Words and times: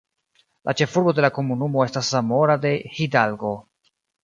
La 0.69 0.73
ĉefurbo 0.79 1.13
de 1.17 1.25
la 1.25 1.29
komunumo 1.35 1.85
estas 1.87 2.11
Zamora 2.15 2.59
de 2.65 2.73
Hidalgo. 2.99 3.55